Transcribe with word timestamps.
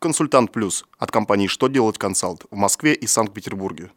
Консультант 0.00 0.52
Плюс 0.52 0.84
от 0.96 1.10
компании 1.10 1.48
«Что 1.48 1.66
делать 1.66 1.98
консалт» 1.98 2.44
в 2.52 2.54
Москве 2.54 2.94
и 2.94 3.08
Санкт-Петербурге. 3.08 3.90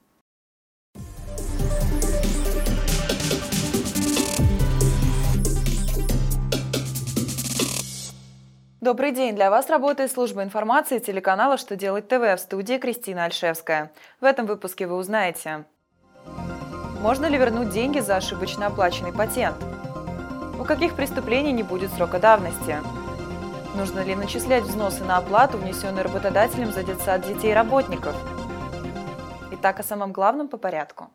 Добрый 8.82 9.12
день! 9.12 9.36
Для 9.36 9.52
вас 9.52 9.70
работает 9.70 10.12
служба 10.12 10.42
информации 10.42 10.98
телеканала 10.98 11.58
«Что 11.58 11.76
делать 11.76 12.08
ТВ» 12.08 12.36
в 12.36 12.38
студии 12.40 12.80
Кристина 12.80 13.26
Альшевская. 13.26 13.92
В 14.20 14.26
этом 14.26 14.48
выпуске 14.48 14.88
вы 14.88 14.96
узнаете 14.96 15.66
Можно 17.00 17.28
ли 17.28 17.38
вернуть 17.38 17.70
деньги 17.70 18.00
за 18.00 18.16
ошибочно 18.16 18.66
оплаченный 18.66 19.14
патент? 19.14 19.58
У 20.60 20.64
каких 20.64 20.96
преступлений 20.96 21.52
не 21.52 21.62
будет 21.62 21.92
срока 21.94 22.18
давности? 22.18 22.80
Нужно 23.76 24.02
ли 24.04 24.16
начислять 24.16 24.64
взносы 24.64 25.06
на 25.06 25.18
оплату, 25.18 25.58
внесенные 25.58 26.04
работодателем 26.04 26.74
за 26.74 26.84
детсад 26.84 27.26
детей 27.26 27.54
работников? 27.54 28.16
Итак, 29.52 29.80
о 29.80 29.84
самом 29.84 30.12
главном 30.12 30.50
по 30.50 30.58
порядку. 30.58 31.10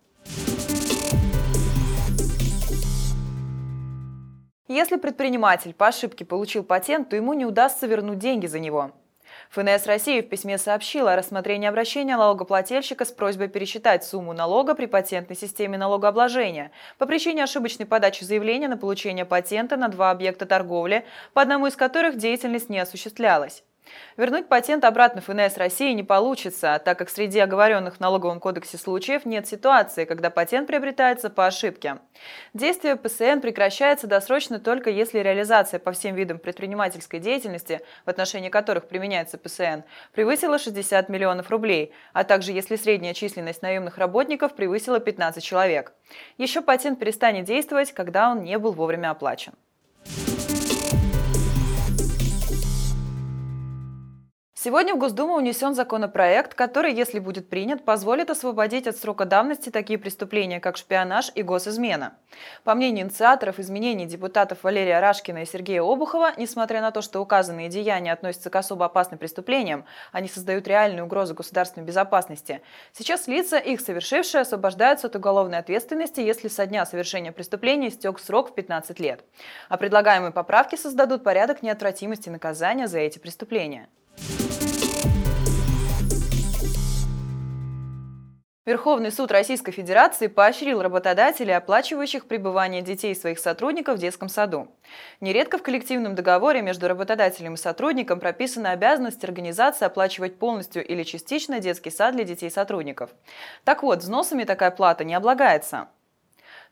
Если 4.69 4.97
предприниматель 4.97 5.75
по 5.75 5.89
ошибке 5.89 6.25
получил 6.25 6.65
патент, 6.65 7.11
то 7.11 7.17
ему 7.17 7.35
не 7.35 7.45
удастся 7.45 7.87
вернуть 7.87 8.19
деньги 8.19 8.47
за 8.47 8.59
него. 8.59 8.93
ФНС 9.51 9.87
России 9.87 10.21
в 10.21 10.29
письме 10.29 10.59
сообщила 10.59 11.13
о 11.13 11.17
рассмотрении 11.17 11.69
обращения 11.69 12.17
налогоплательщика 12.17 13.05
с 13.05 13.13
просьбой 13.13 13.49
пересчитать 13.49 14.05
сумму 14.05 14.33
налога 14.33 14.75
при 14.75 14.87
патентной 14.87 15.37
системе 15.37 15.79
налогообложения 15.79 16.71
по 16.99 17.07
причине 17.07 17.45
ошибочной 17.45 17.87
подачи 17.87 18.25
заявления 18.25 18.69
на 18.69 18.77
получение 18.77 19.25
патента 19.25 19.77
на 19.77 19.89
два 19.89 20.11
объекта 20.11 20.47
торговли, 20.47 21.05
по 21.33 21.43
одному 21.43 21.67
из 21.67 21.77
которых 21.77 22.17
деятельность 22.17 22.69
не 22.69 22.79
осуществлялась. 22.79 23.63
Вернуть 24.17 24.49
патент 24.49 24.85
обратно 24.85 25.21
ФНС 25.21 25.57
России 25.57 25.93
не 25.93 26.03
получится, 26.03 26.81
так 26.85 26.99
как 26.99 27.11
среди 27.11 27.39
оговоренных 27.39 27.97
в 27.97 28.01
налоговом 28.01 28.41
кодексе 28.41 28.79
случаев 28.79 29.25
нет 29.25 29.47
ситуации, 29.47 30.05
когда 30.05 30.31
патент 30.31 30.67
приобретается 30.67 31.31
по 31.31 31.47
ошибке. 31.47 31.99
Действие 32.55 32.97
ПСН 32.97 33.41
прекращается 33.41 34.07
досрочно 34.07 34.59
только 34.59 34.91
если 34.91 35.19
реализация 35.19 35.79
по 35.79 35.93
всем 35.93 36.15
видам 36.15 36.39
предпринимательской 36.39 37.21
деятельности, 37.21 37.81
в 38.05 38.11
отношении 38.11 38.49
которых 38.49 38.89
применяется 38.89 39.39
ПСН, 39.39 39.83
превысила 40.13 40.59
60 40.59 41.09
миллионов 41.09 41.51
рублей, 41.51 41.93
а 42.13 42.25
также 42.25 42.53
если 42.53 42.77
средняя 42.77 43.15
численность 43.15 43.63
наемных 43.63 43.99
работников 43.99 44.55
превысила 44.55 45.01
15 45.01 45.43
человек. 45.45 45.93
Еще 46.39 46.63
патент 46.63 46.99
перестанет 46.99 47.45
действовать, 47.45 47.93
когда 47.93 48.31
он 48.31 48.43
не 48.43 48.59
был 48.59 48.73
вовремя 48.73 49.11
оплачен. 49.11 49.53
Сегодня 54.67 54.97
в 54.97 54.99
Госдуму 54.99 55.35
унесен 55.35 55.77
законопроект, 55.77 56.55
который, 56.55 56.93
если 56.93 57.21
будет 57.21 57.49
принят, 57.49 57.85
позволит 57.85 58.31
освободить 58.31 58.89
от 58.89 58.97
срока 58.97 59.25
давности 59.25 59.71
такие 59.71 59.97
преступления, 59.97 60.59
как 60.59 60.77
шпионаж 60.77 61.31
и 61.37 61.45
госизмена. 61.45 62.15
По 62.65 62.75
мнению 62.75 63.05
инициаторов 63.05 63.61
изменений 63.61 64.07
депутатов 64.07 64.65
Валерия 64.65 64.99
Рашкина 64.99 65.43
и 65.45 65.47
Сергея 65.47 65.83
Обухова, 65.83 66.33
несмотря 66.37 66.81
на 66.81 66.91
то, 66.91 67.01
что 67.01 67.21
указанные 67.21 67.69
деяния 67.69 68.13
относятся 68.13 68.51
к 68.51 68.57
особо 68.57 68.87
опасным 68.87 69.21
преступлениям, 69.21 69.85
они 70.11 70.27
создают 70.27 70.67
реальную 70.67 71.05
угрозу 71.05 71.35
государственной 71.35 71.87
безопасности, 71.87 72.61
сейчас 72.93 73.29
лица, 73.29 73.59
их 73.59 73.81
совершившие, 73.81 74.41
освобождаются 74.41 75.07
от 75.07 75.15
уголовной 75.15 75.59
ответственности, 75.59 76.19
если 76.19 76.49
со 76.49 76.67
дня 76.67 76.85
совершения 76.87 77.31
преступления 77.31 77.91
истек 77.91 78.19
срок 78.19 78.51
в 78.51 78.55
15 78.57 78.99
лет. 78.99 79.23
А 79.69 79.77
предлагаемые 79.77 80.33
поправки 80.33 80.75
создадут 80.75 81.23
порядок 81.23 81.63
неотвратимости 81.63 82.31
наказания 82.31 82.89
за 82.89 82.99
эти 82.99 83.21
преступления. 83.21 83.89
Верховный 88.67 89.13
суд 89.13 89.31
Российской 89.31 89.71
Федерации 89.71 90.27
поощрил 90.27 90.83
работодателей, 90.83 91.57
оплачивающих 91.57 92.27
пребывание 92.27 92.83
детей 92.83 93.15
своих 93.15 93.39
сотрудников 93.39 93.97
в 93.97 94.01
детском 94.01 94.29
саду. 94.29 94.67
Нередко 95.21 95.57
в 95.57 95.63
коллективном 95.63 96.17
договоре 96.17 96.63
между 96.63 96.89
работодателем 96.89 97.55
и 97.55 97.59
сотрудником 97.59 98.19
прописана 98.19 98.73
обязанность 98.73 99.23
организации 99.23 99.85
оплачивать 99.85 100.41
полностью 100.41 100.85
или 100.85 101.05
частично 101.05 101.61
детский 101.61 101.91
сад 101.91 102.17
для 102.17 102.25
детей 102.25 102.51
сотрудников. 102.51 103.11
Так 103.63 103.85
вот, 103.85 104.01
взносами 104.01 104.43
такая 104.43 104.73
плата 104.73 105.05
не 105.05 105.15
облагается. 105.15 105.87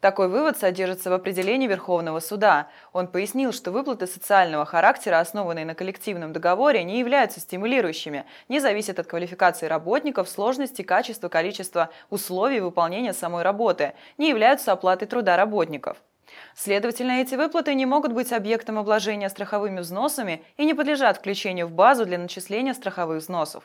Такой 0.04 0.28
вывод 0.28 0.58
содержится 0.58 1.08
в 1.08 1.14
определении 1.14 1.66
Верховного 1.66 2.20
суда. 2.20 2.68
Он 2.92 3.06
пояснил, 3.06 3.54
что 3.54 3.70
выплаты 3.70 4.06
социального 4.06 4.66
характера, 4.66 5.18
основанные 5.18 5.64
на 5.64 5.74
коллективном 5.74 6.30
договоре, 6.30 6.84
не 6.84 6.98
являются 6.98 7.40
стимулирующими, 7.40 8.26
не 8.50 8.60
зависят 8.60 8.98
от 8.98 9.06
квалификации 9.06 9.64
работников, 9.64 10.28
сложности, 10.28 10.82
качества, 10.82 11.30
количества 11.30 11.88
условий 12.10 12.60
выполнения 12.60 13.14
самой 13.14 13.44
работы, 13.44 13.94
не 14.18 14.28
являются 14.28 14.72
оплатой 14.72 15.08
труда 15.08 15.38
работников. 15.38 15.96
Следовательно, 16.54 17.22
эти 17.22 17.34
выплаты 17.34 17.74
не 17.74 17.86
могут 17.86 18.12
быть 18.12 18.30
объектом 18.30 18.78
обложения 18.78 19.30
страховыми 19.30 19.80
взносами 19.80 20.44
и 20.58 20.66
не 20.66 20.74
подлежат 20.74 21.16
включению 21.16 21.66
в 21.66 21.72
базу 21.72 22.04
для 22.04 22.18
начисления 22.18 22.74
страховых 22.74 23.22
взносов. 23.22 23.64